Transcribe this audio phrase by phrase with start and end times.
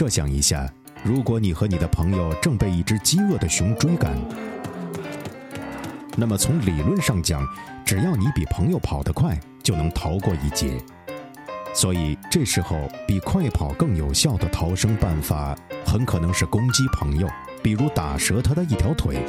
[0.00, 0.66] 设想一下，
[1.04, 4.10] 如果你和你的朋友正被一只饥饿的熊追赶，
[6.16, 7.46] 那么从理论上讲，
[7.84, 10.82] 只要你比朋友跑得快，就能逃过一劫。
[11.74, 17.28] 所以这时候，比快跑更有效的逃生办法，很可能是攻击朋友，
[17.62, 19.22] 比如打折他的一条腿。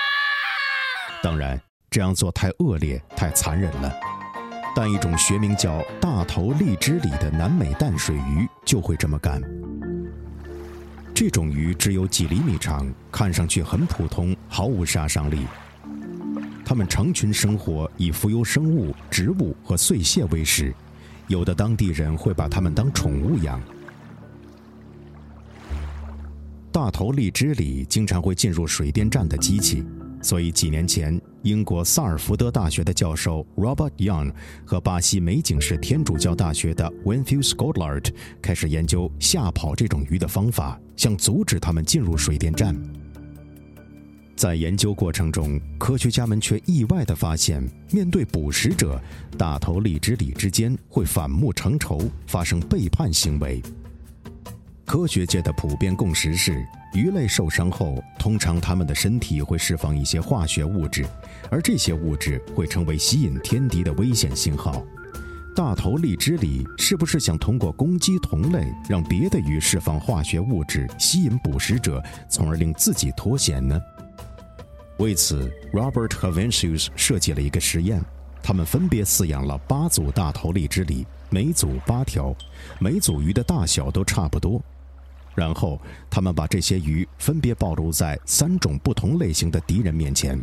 [1.24, 1.58] 当然，
[1.88, 3.98] 这样做太恶劣、太残忍了。
[4.80, 9.42] 但一种学名叫大头荔枝里的南美淡水鱼就会这么干。
[11.12, 15.48] 这种鱼只有几厘米长，看上去很普通，毫无杀伤力。
[16.64, 20.72] 它们成群生活，以浮游生物、植物和碎屑为食。
[21.26, 23.60] 有的当地人会把它们当宠物养。
[26.70, 29.84] 大头荔枝里经常会进入水电站的机器。
[30.22, 34.32] 所以几年前，英国萨尔福德大学的教授 Robert Young
[34.64, 42.76] 和巴西美景市天主教大学的 Winfield s c o t l a r d 开始研究吓跑这种鱼的方法，想阻止它们进入水电站。
[44.34, 49.00] 在研究过程中，科学家们却意外地发现，面对捕食者，
[49.36, 53.62] 大头荔枝鲤之间会反目成仇，发生背叛行为。
[54.88, 56.66] 科学界的普遍共识是。
[56.94, 61.04] 鱼类受伤后，通常它们的身体会释放一些化学物质，
[61.50, 64.82] 而这些物质会成为吸引天敌的危险信号。
[65.54, 73.78] 大头荔枝鲤是不是想通过攻击同类，让别的鱼释放化学物质，吸引捕食者，从而令自己脱险呢？
[74.96, 78.02] 为此，Robert 和 Vincius 设计了一个实验，
[78.42, 82.34] 他们分别饲养了八组大头荔枝鲤，每组八条，
[82.80, 84.58] 每组鱼的大小都差不多。
[85.38, 90.38] 然后，他们把这些鱼分别暴露在三种不同类型的敌人面前。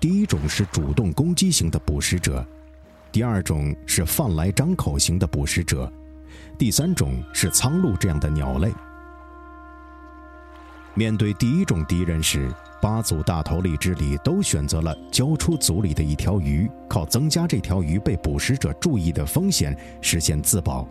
[0.00, 2.44] 第一种是主动攻击型的捕食者，
[3.12, 5.90] 第二种是饭来张口型的捕食者，
[6.58, 8.72] 第三种是苍鹭这样的鸟类。
[10.94, 12.52] 面对第一种敌人时，
[12.82, 20.88] 八组大头荔枝里都选择了交出组里的一条鱼，靠增加这条鱼被捕食者注意的风险实现自保。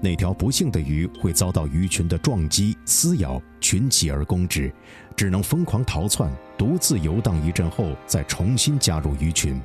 [0.00, 4.70] 那条不幸的鱼会遭到鱼群的撞击、撕咬，群起而攻之，
[5.16, 9.60] 只能疯狂逃窜，独自游荡一阵后再重新加入鱼群。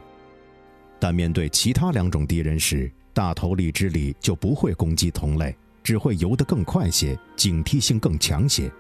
[1.00, 8.72] 但面对其他两种敌人时，大头荔枝鲤就不会攻击同类，只会游得更快些，警惕性更强些。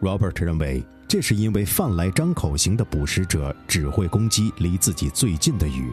[0.00, 5.92] Robert 认为，这是因为饭来张口型的捕食者只会攻击离自己最近的鱼，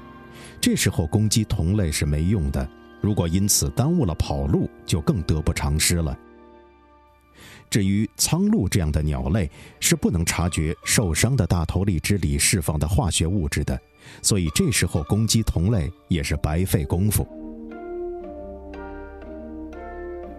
[0.61, 2.67] 这时候攻击同类是没用的。
[3.01, 6.17] 如果因此耽误了跑路，就更得不偿失了。
[7.69, 9.49] 至于苍鹭这样的鸟类，
[9.79, 13.79] 是不能察觉受伤的大头荔枝里释放的化学物质的，
[14.23, 17.27] 所以这时候攻击同类也是白费功夫。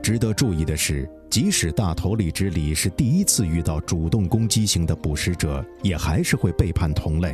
[0.03, 7.32] 值得注意的是，即使大头荔枝里是第一次遇到主动攻击型的捕食者，也还是会背叛同类。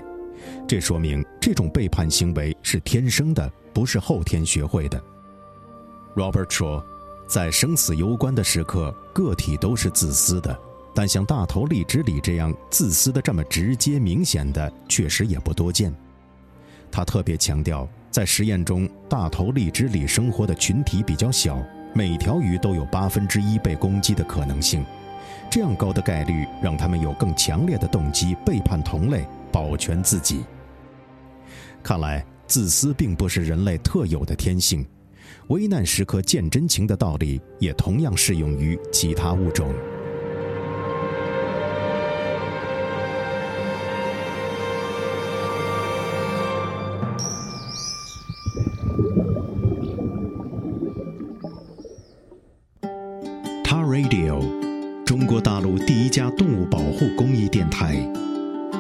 [0.69, 5.03] 这说明这种背叛行为是天生的，不是后天学会的。
[6.16, 6.82] Robert 说，
[7.28, 10.59] 在生死攸关的时刻，个体都是自私的，
[10.94, 15.94] 但像大头荔枝里这样自私的这么直接明显的，确实也不多见。
[16.91, 21.62] 他特别强调，在实验中，大头荔枝里生活的群体比较小，
[21.93, 24.82] 每条鱼都有八分之一被攻击的可能性，
[25.50, 30.47] 这样高的概率让他们有更强烈的动机背叛同类，保全自己。
[31.82, 34.82] 看来，自私并不是人类特有的天性。
[35.48, 39.72] 危难时刻见真情的道理，也同样适用于其他物种。
[53.62, 54.44] 他 Radio，
[55.04, 57.94] 中国大陆第一家动物保护公益电台，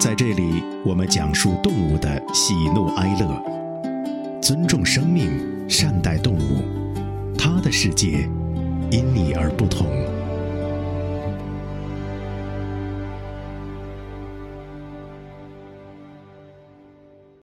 [0.00, 5.55] 在这里，我们讲述动物的喜怒哀乐，尊重生命。
[5.68, 6.62] 善待动物，
[7.36, 8.28] 它的世界
[8.90, 9.86] 因你而不同。